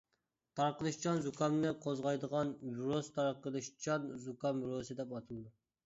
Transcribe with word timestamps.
تارقىلىشچان 0.59 1.21
زۇكامنى 1.25 1.75
قوزغايدىغان 1.85 2.55
ۋىرۇس 2.73 3.13
تارقىلىشچان 3.21 4.13
زۇكام 4.27 4.67
ۋىرۇسى 4.69 5.03
دەپ 5.03 5.19
ئاتىلىدۇ. 5.21 5.59